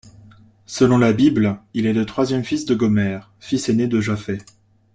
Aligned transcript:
Selon 0.65 0.97
la 0.97 1.13
Bible, 1.13 1.59
il 1.75 1.85
est 1.85 1.93
le 1.93 2.07
troisième 2.07 2.43
fils 2.43 2.65
de 2.65 2.73
Gomère, 2.73 3.31
fils 3.39 3.69
aîné 3.69 3.85
de 3.85 4.01
Japhet. 4.01 4.39